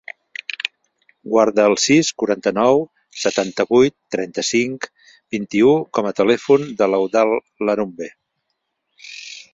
[1.33, 2.81] Guarda el sis, quaranta-nou,
[3.25, 4.89] setanta-vuit, trenta-cinc,
[5.37, 8.13] vint-i-u com a telèfon de l'Eudald Larumbe.